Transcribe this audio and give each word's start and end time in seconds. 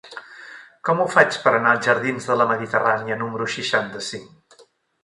Com 0.89 1.03
ho 1.03 1.05
faig 1.15 1.37
per 1.43 1.53
anar 1.57 1.75
als 1.75 1.91
jardins 1.91 2.31
de 2.31 2.39
la 2.43 2.49
Mediterrània 2.55 3.21
número 3.25 3.53
seixanta-cinc? 3.59 4.63